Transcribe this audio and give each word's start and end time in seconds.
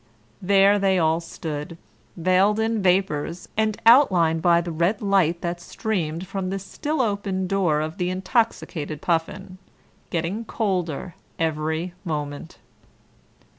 There 0.51 0.79
they 0.79 0.97
all 0.97 1.19
stood, 1.19 1.77
veiled 2.17 2.59
in 2.59 2.81
vapours, 2.81 3.47
and 3.55 3.79
outlined 3.85 4.41
by 4.41 4.59
the 4.59 4.71
red 4.71 4.99
light 4.99 5.41
that 5.41 5.61
streamed 5.61 6.25
from 6.25 6.49
the 6.49 6.57
still 6.57 7.03
open 7.03 7.45
door 7.45 7.81
of 7.81 7.99
the 7.99 8.09
intoxicated 8.09 8.99
Puffin, 8.99 9.59
getting 10.09 10.43
colder 10.43 11.13
every 11.37 11.93
moment. 12.03 12.57